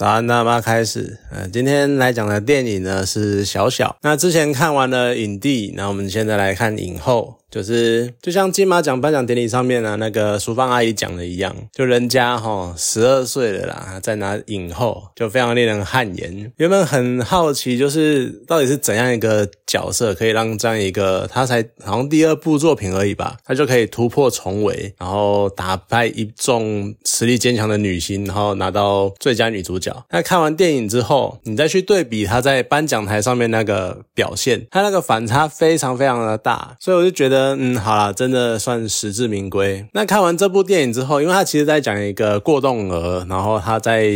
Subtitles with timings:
[0.00, 1.18] 早安，大妈开始。
[1.30, 3.98] 呃，今天来讲的电影呢是小小。
[4.00, 7.39] 那之前看完了影帝，那我们现在来看影后。
[7.50, 16.52] 就是就像金马奖颁奖典礼上面呢，那个淑芳阿姨讲的一样，就人家哈十二岁了啦，在拿影后，就非常令人汗颜。
[16.58, 29.90] 原本很好奇，就是到底是怎样一个角色，可以让这样一个她才好像第二部作品而已吧，她就可以突破重围，然后打败一众实力坚强的女星，然后拿到最佳女主角。
[30.10, 37.39] 那看完电影之后，你再去对比她在颁奖台上面那个表现，她那个反差非常非常的大，所以我就觉得。
[37.58, 39.86] 嗯，好了，真的算实至名归。
[39.92, 44.10] 那看完这部电影之后，因为他其实在讲一个过动儿，然后他在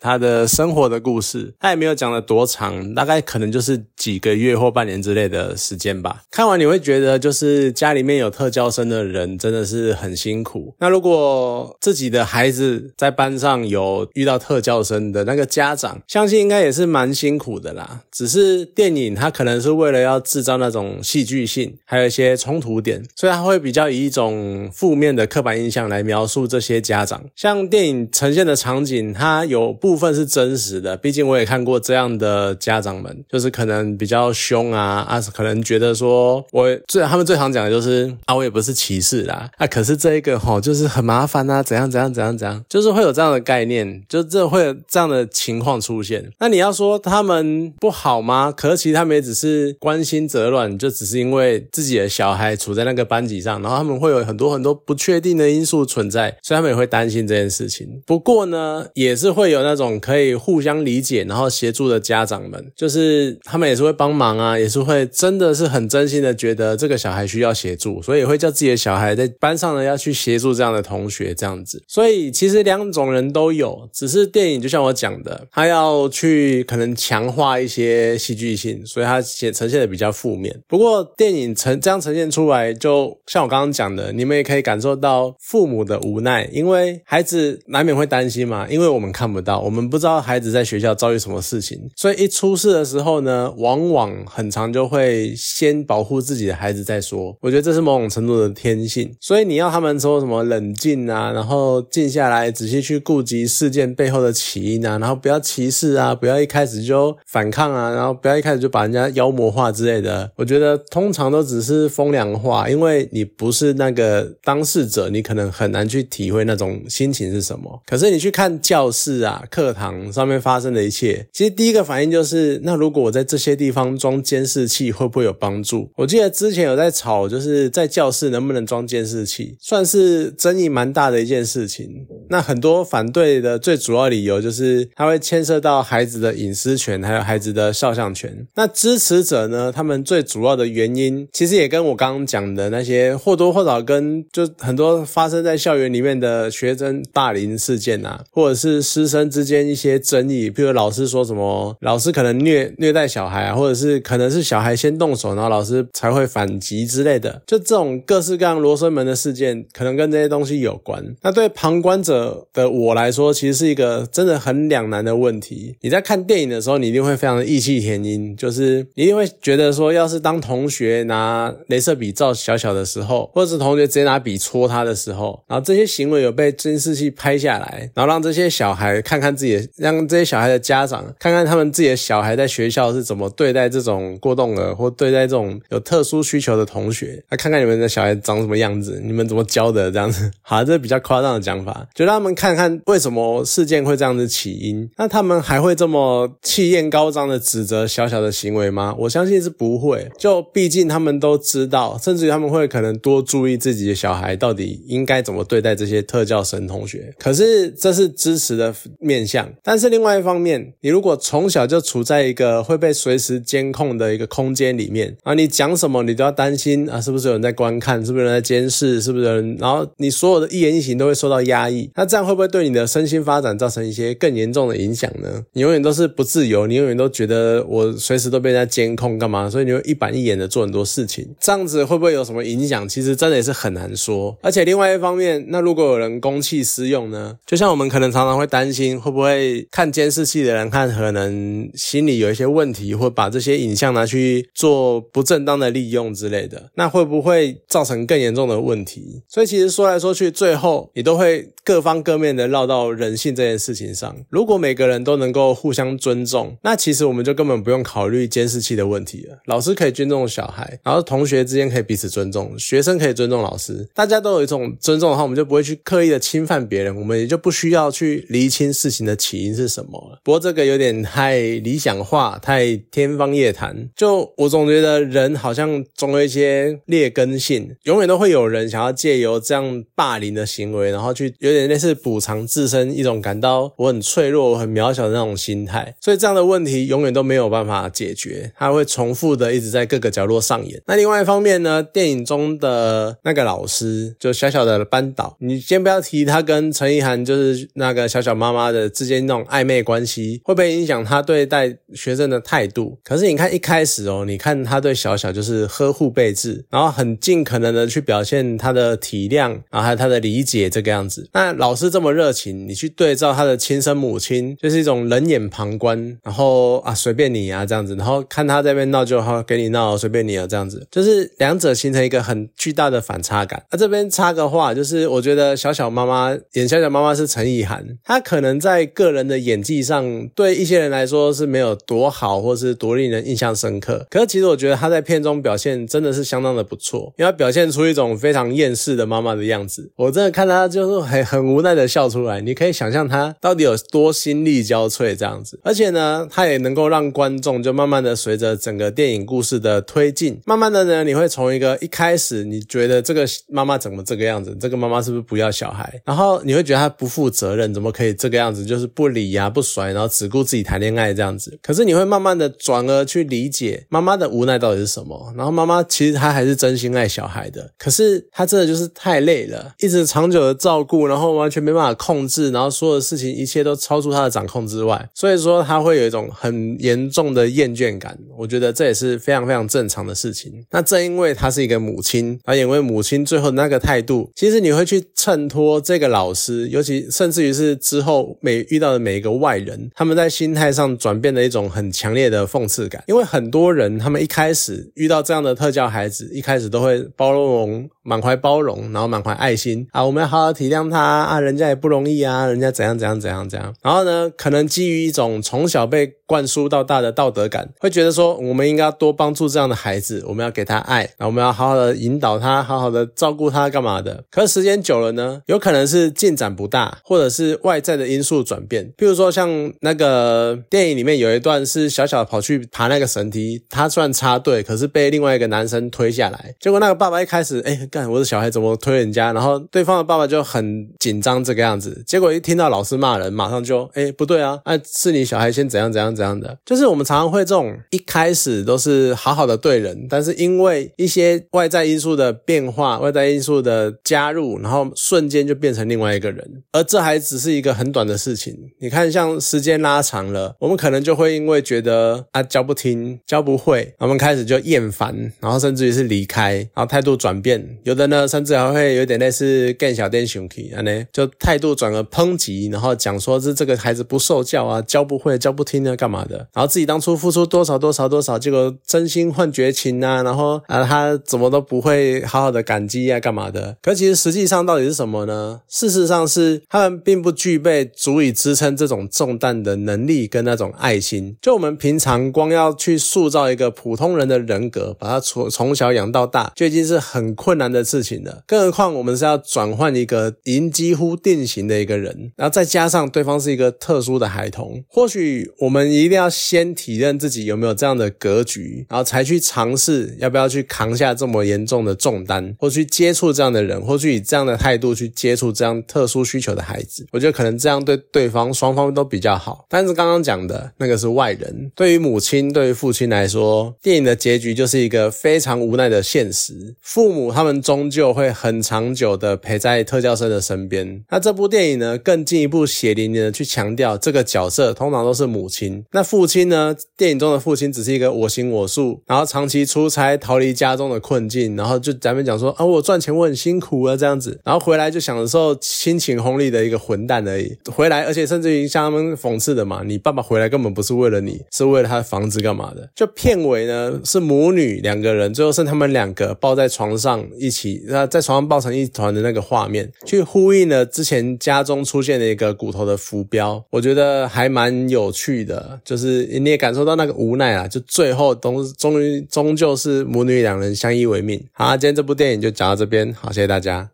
[0.00, 6.22] 他的生活的故事，他也没有讲的多长，大概可能就是几个月或半年之类的时间吧。
[6.30, 10.74] 看完你会觉得，就是家里面有特教生的人真的是很辛苦。
[10.78, 18.02] 那如果自己的孩子在班上有遇到特教生的那个家长，相信应该也是蛮辛苦的啦。
[18.10, 22.69] 只是电影它可能是为了要制造那种戏剧性，还有一些冲突。
[22.70, 27.20] 古典，所以他会比较以一种负面的刻板印象来描述这些家长。
[27.34, 46.30] 像电影呈现的场景，它有部分是真实的，毕竟我也看过这样的家长们，就是可能比较凶啊啊，可能觉得说我最他们最常讲的就是啊，我也不是歧视啦啊，可是这一个哈就是很麻烦啊，怎样怎样怎样怎样，就是会有这样的概念，就这会有这样的情况出现。
[46.38, 48.52] 那你要说他们不好吗？
[48.56, 52.56] 可是其实他们也只是关心则乱，就只是因为自己的小孩。
[52.60, 57.88] 处在那个班级上，然后他们会有很多很多不确定的因素存在，所以他们也会担心这件事情。
[58.06, 71.82] 不过呢，也是会有那种可以互相理解，然后协助的家长们，就是他们也是会帮忙啊，也是会真的是很真心的觉得这个小孩需要协助，所以也会叫自己的小孩在班上呢要去协助这样的同学这样子。
[71.88, 80.60] 所以其实两种人都有，只是电影就像我讲的，他要去可能强化一些戏剧性，所以他显呈现的比较负面。
[80.68, 82.49] 不过电影呈这样呈现出。
[82.50, 97.36] 来，就像我刚刚讲的，你们也可以感受到父母的无奈，因为孩子难免会担心嘛，因为我们看不到，我们不知道孩子在学校遭遇什么事情，所以一出事的时候呢，往往很长就会先保护自己的孩子再说。
[97.40, 110.30] 我觉得这是某种程度的天性，所以你要他们说什么冷静啊，然后静下来，仔细去顾及事件背后的起因啊，然后不要歧视啊，不要一开始就反抗啊，然后不要一开始就把人家妖魔化之类的。
[110.36, 112.30] 我觉得通常都只是风凉。
[112.40, 117.82] 话，因为你不是那个当事者，你可能很难去体会那种心情是什么。
[117.86, 125.90] 可是你去看教室啊、课堂上面发生的一切，其实第一个反应就是：那如果我在这些地方装监视器，会不会有帮助？
[125.96, 132.06] 我记得之前有在吵，就是在教室能不能装监视器，算是争议蛮大的一件事情。
[132.28, 138.46] 那很多反对的最主要理由就是，它会牵涉到孩子的隐私权，还有孩子的肖像权。
[138.54, 142.20] 那支持者呢，他们最主要的原因，其实也跟我刚。
[142.30, 161.04] 讲的那些或多或少跟就很多发生在校园里面的学生霸凌事件啊，或者是师生之间一些争议，比如老师说什么，老师可能虐虐待小孩啊，或者是可能是小孩先动手，然后老师才会反击之类的，就这种各式各样罗生门的事件，可能跟这些东西有关。
[161.22, 165.74] 那对旁观者的我来说，其实是一个真的很两难的问题。
[165.80, 172.09] 你在看电影的时候，你一定会非常的义气填膺，就是一定会觉得说，要是当同学拿镭射笔。
[172.12, 190.30] 照小小的时候，或者是同学直接拿笔戳他的时候，然后这些行为有被监视器拍下来，然后让这些小孩看看自己的，让这些小孩的家长看看他们自己的小孩在学校是怎么对待这种过动儿或对待这种有特殊需求的同学，来看看你们的小孩长什么样子，你们怎么教的这样子。
[190.42, 194.88] 好，这是比较夸张的讲法，就让他们看看为什么事件会这样子起因。
[194.96, 198.94] 那他们还会这么气焰高涨的指责小小的行为吗？
[198.98, 200.08] 我相信是不会。
[200.18, 201.98] 就毕竟他们都知道。
[202.00, 207.14] 甚至于他们会可能多注意自己的小孩到底应该怎么对待这些特教生同学。
[207.18, 219.56] 可是这是支持的面向，但是另外一方面，你如果从小就处在一个会被随时监控的一个空间里面啊，你讲什么你都要担心啊，是不是有人在观看，是不是有人在监视，是不是有人？
[219.60, 225.44] 然后你所有的一言一行都会受到压抑，那这样会不会对你的身心发展造成一些更严重的影响呢？
[225.52, 229.50] 你永远都是不自由，你永远都觉得我随时都被人家监控干嘛？
[229.50, 231.84] 所以你会一板一眼的做很多事情，这样子。
[231.90, 232.88] 会不会有什么影响？
[232.88, 234.36] 其实真的也是很难说。
[234.40, 237.36] 而且另外一方面，那如果有人公器私用呢？
[237.44, 249.22] 就像我们可能常常会担心，会不会看监视器的人看可能心里有一些问题，或把这些影像拿去做不正当的利用之类的，那会不会造成更严重的问题？
[249.28, 254.14] 所以其实说来说去，最后你都会各方各面的绕到人性这件事情上。
[254.30, 259.38] 如果每个人都能够互相尊重，那其实我们就根本不用考虑监视器的问题了。
[259.46, 270.20] 老师可以尊重小孩，然后同学之间可以以彼此尊重，学生可以尊重老师，大家都有一种尊重的话，我们就不会去刻意的侵犯别人，我们也就不需要去厘清事情的起因是什么了。
[270.22, 273.88] 不过这个有点太理想化，太天方夜谭。
[273.96, 285.94] 就我总觉得人好像总有一些劣根性，永远都会有人想要借由这样霸凌的行为，然后去有点类似补偿自身一种感到我很脆弱、我很渺小的那种心态。
[286.00, 290.80] 所以这样的问题永远都没有办法解决，它会重复的一直在各个角落上演。
[290.86, 302.98] 那另外一方面呢，电影中的那个老师就小小的班导，你先不要提他跟陈意涵就是那个小小妈妈的之间那种暧昧关系，会不会影响他对待学生的态度？
[303.04, 311.28] 可是你看一开始哦，你看他对小小就是呵护备至，然后很尽可能的去表现他的体谅，然后还有他的理解这个样子。
[311.32, 323.62] 那老师这么热情，你去对照他的亲生母亲，就是一种冷眼旁观，然后啊随便你啊这样子，然后看他这边闹就好，给你闹随便你啊这样子，就是两者形成一个很巨大的反差感。
[323.70, 334.06] 那这边插个话，就是我觉得小小妈妈演小小妈妈是陈意涵，她可能在个人的演技上，对一些人来说是没有多好，或是多令人印象深刻。
[334.10, 339.92] 可是其实我觉得她在片中表现真的是相当的不错，因为她表现出一种非常厌世的妈妈的样子。
[339.96, 345.60] 我真的看她就是很很无奈的笑出来，你可以想象她到底有多心力交瘁这样子。
[345.62, 361.58] 而且呢，她也能够让观众就慢慢的随着整个电影故事的推进，慢慢的呢，你会从一个一开始你觉得这个妈妈怎么这个样子，这个妈妈是不是不要小孩，然后你会觉得她不负责任，怎么可以这个样子，就是不理呀不甩，然后只顾自己谈恋爱这样子。
[361.62, 378.18] 可是你会慢慢的转而去理解妈妈的无奈到底是什么，然后妈妈其实她还是真心爱小孩的，可是她真的就是太累了，一直长久的照顾，然后完全没办法控制，然后所有的事情一切都超出她的掌控之外，所以说她会有一种很严重的厌倦感。
[378.36, 380.52] 我觉得这也是非常非常正常的事情。
[380.70, 393.02] 那正因为她是一个母亲，而因为母亲最后那个态度，其实你会去衬托这个老师，尤其甚至于是之后每遇到的每一个外人，他们在心态上转变的一种很强烈的讽刺感。
[393.06, 397.88] 因为很多人他们一开始遇到这样的特教孩子，一开始都会包容。
[398.10, 403.72] 满怀包容，然后满怀爱心啊，我们要好好体谅他啊，人家也不容易啊，人家怎样怎样怎样怎样。
[403.80, 414.24] 然后呢，可能基于一种从小被灌输到大的道德感，会觉得说我们应该多帮助这样的孩子，我们要给他爱，然后我们要好好的引导他，好好的照顾他，干嘛的？
[414.28, 418.92] 可是时间久了呢，有可能是进展不大，或者是外在的因素转变。
[418.98, 427.78] 譬如说像那个电影里面有一段是小小跑去爬那个绳梯，他算插队，可是被另外一个男生推下来，结果那个爸爸一开始哎。
[428.06, 429.32] 我的小孩怎么推人家？
[429.32, 432.02] 然后对方的爸爸就很紧张，这个样子。
[432.06, 436.58] 结果一听到老师骂人，马上就哎不对啊，哎是你小孩先怎样怎样怎样的。
[436.64, 446.62] 就是我们常常会这种一开始都是好好的对人，但是因为一些外在因素的变化、外在因素的加入，然后瞬间就变成另外一个人。
[446.72, 448.56] 而这还只是一个很短的事情。
[448.80, 457.78] 你看，像时间拉长了，我们可能就会因为觉得啊教不听、教不会，我们开始就厌烦，然后甚至于是离开，然后态度转变。
[457.84, 466.36] 有的呢，甚至还会有点类似更小点凶气，啊呢，就态度转而抨击，然后讲说是这个孩子不受教啊，教不会，教不听啊，干嘛的？
[466.52, 473.76] 然后自己当初付出多少多少多少，结果真心换绝情啊，然后啊他怎么都不会好好的感激啊，干嘛的？
[473.80, 475.60] 可其实实际上到底是什么呢？
[475.66, 481.36] 事实上是他们并不具备足以支撑这种重担的能力跟那种爱心。
[481.40, 487.69] 就我们平常光要去塑造一个普通人的人格，把他从从小养到大，就已经是很困难。
[487.70, 507.06] 的事情了，更何况我们是要转换一个已经几乎定型的一个人，然后再加上对方是一个特殊的孩童，或许我们一定要先体认自己有没有这样的格局，然后才去尝试要不要去扛下这么严重的重担，或去接触这样的人，或去以这样的态度去接触这样特殊需求的孩子。
[507.12, 509.66] 我觉得可能这样对对方双方都比较好。
[509.68, 517.59] 但是刚刚讲的那个是外人，对于母亲、对于父亲来说，电影的结局就是一个非常无奈的现实，父母他们。
[517.60, 521.04] 终究会很长久的陪在特教生的身边。
[521.10, 525.84] 那这部电影呢，更进一步血淋淋的去强调，这个角色通常都是母亲。
[525.92, 526.74] 那父亲呢？
[526.96, 537.56] 电影中的父亲只是一个我行我素，然后长期出差逃离家中的困境，然后就咱们讲说啊，我赚钱我很辛苦啊这样子，然后回来就享受亲情红利的一个混蛋而已。
[537.72, 542.88] 回来，而且甚至于像他们讽刺的嘛，你爸爸回来根本不是为了你，是为了他的房子干嘛的？
[542.94, 561.44] 就片尾呢是母女两个人，最后剩他们两个抱在床上一一起，那在床上抱成一团的那个画面，去呼应了之前家中出现的一个骨头的浮标，我觉得还蛮有趣的，就是你也感受到那个无奈啊，就最后终终于终究是母女两人相依为命。
[561.50, 563.88] 好，今天这部电影就讲到这边，好，谢谢大家。